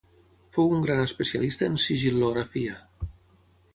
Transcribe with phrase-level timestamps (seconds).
[0.55, 2.81] Fou un gran especialista en sigil·lografia.